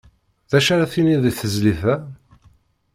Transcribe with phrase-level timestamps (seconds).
[0.51, 1.95] D acu ara tiniḍ di tezlit-a?